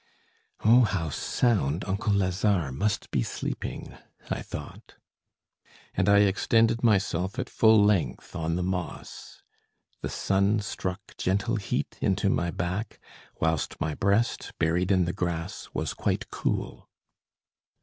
"Oh! 0.65 0.79
how 0.81 1.11
sound 1.11 1.85
uncle 1.85 2.11
Lazare 2.11 2.71
must 2.71 3.11
be 3.11 3.21
sleeping!" 3.21 3.95
I 4.31 4.41
thought. 4.41 4.95
And 5.93 6.09
I 6.09 6.21
extended 6.21 6.81
myself 6.83 7.37
at 7.37 7.47
full 7.51 7.85
length 7.85 8.35
on 8.35 8.55
the 8.55 8.63
moss. 8.63 9.43
The 10.01 10.09
sun 10.09 10.59
struck 10.61 11.15
gentle 11.19 11.57
heat 11.57 11.99
into 12.01 12.31
my 12.31 12.49
back, 12.49 12.97
whilst 13.39 13.79
my 13.79 13.93
breast, 13.93 14.53
buried 14.57 14.91
in 14.91 15.05
the 15.05 15.13
grass, 15.13 15.69
was 15.71 15.93
quite 15.93 16.31
cool. 16.31 16.89